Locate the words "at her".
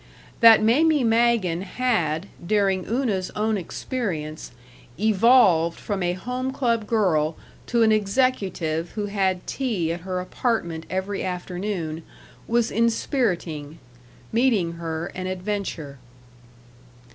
9.93-10.19